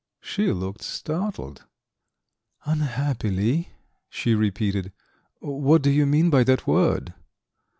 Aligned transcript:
She 0.19 0.51
looked 0.51 0.81
startled. 0.81 1.65
"Unhappily," 2.65 3.69
she 4.09 4.33
repeated. 4.33 4.91
"What 5.41 5.83
do 5.83 5.91
you 5.91 6.07
mean 6.07 6.31
by 6.31 6.43
that 6.45 6.65
word?" 6.65 7.13